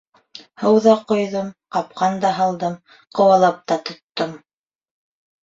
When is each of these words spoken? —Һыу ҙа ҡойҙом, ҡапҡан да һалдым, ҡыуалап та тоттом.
—Һыу 0.61 0.77
ҙа 0.85 0.95
ҡойҙом, 1.11 1.51
ҡапҡан 1.75 2.17
да 2.23 2.33
һалдым, 2.39 2.79
ҡыуалап 3.19 3.61
та 3.75 3.79
тоттом. 3.93 4.35